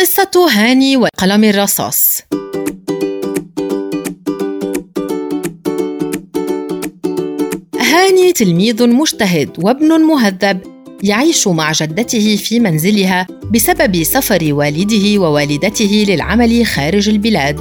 [0.00, 2.18] قصة هاني وقلم الرصاص.
[7.80, 10.60] هاني تلميذ مجتهد وابن مهذب
[11.02, 17.60] يعيش مع جدته في منزلها بسبب سفر والده ووالدته للعمل خارج البلاد.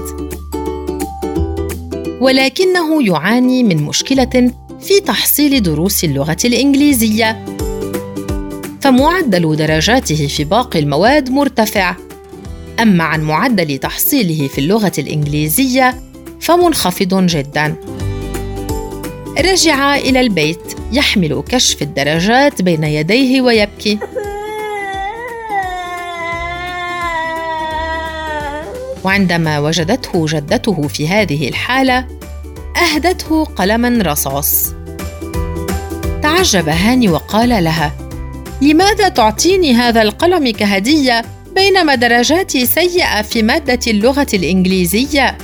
[2.22, 4.52] ولكنه يعاني من مشكلة
[4.82, 7.46] في تحصيل دروس اللغة الإنجليزية.
[8.82, 12.09] فمعدل درجاته في باقي المواد مرتفع.
[12.82, 16.02] أما عن معدل تحصيله في اللغة الإنجليزية
[16.42, 17.76] فمنخفض جدا.
[19.38, 24.00] رجع إلى البيت يحمل كشف الدرجات بين يديه ويبكي.
[29.04, 32.08] وعندما وجدته جدته في هذه الحالة
[32.78, 34.74] أهدته قلما رصاص.
[36.24, 37.92] تعجب هاني وقال لها
[38.62, 45.38] لماذا تعطيني هذا القلم كهدية؟ بينما درجاتي سيئة في مادة اللغة الإنجليزية.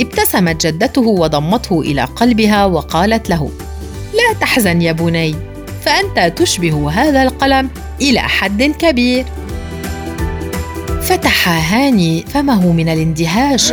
[0.00, 3.50] ابتسمت جدته وضمته إلى قلبها وقالت له
[4.14, 5.34] لا تحزن يا بني
[5.84, 9.24] فأنت تشبه هذا القلم إلى حد كبير.
[11.02, 13.72] فتح هاني فمه من الاندهاش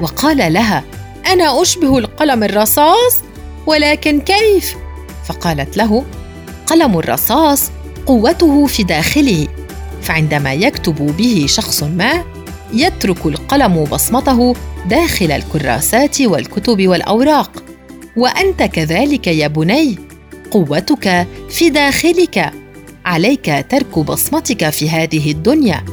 [0.00, 0.84] وقال لها
[1.26, 3.18] أنا أشبه القلم الرصاص
[3.66, 4.76] ولكن كيف؟
[5.24, 6.04] فقالت له
[6.66, 7.70] قلم الرصاص
[8.06, 9.48] قوته في داخله.
[10.02, 12.24] فعندما يكتب به شخص ما
[12.74, 14.54] يترك القلم بصمته
[14.86, 17.64] داخل الكراسات والكتب والأوراق.
[18.16, 19.98] وأنت كذلك يا بني
[20.50, 22.52] قوتك في داخلك.
[23.04, 25.84] عليك ترك بصمتك في هذه الدنيا.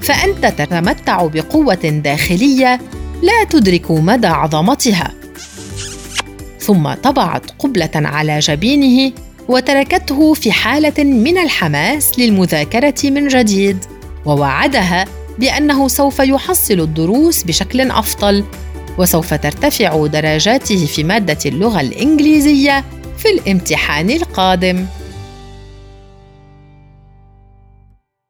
[0.00, 2.80] فأنت تتمتع بقوة داخلية
[3.22, 5.10] لا تدرك مدى عظمتها.
[6.60, 9.12] ثم طبعت قبلة على جبينه
[9.48, 13.84] وتركته في حالة من الحماس للمذاكرة من جديد
[14.26, 15.04] ووعدها
[15.38, 18.44] بأنه سوف يحصل الدروس بشكل أفضل
[18.98, 22.84] وسوف ترتفع درجاته في مادة اللغة الإنجليزية
[23.18, 24.86] في الامتحان القادم.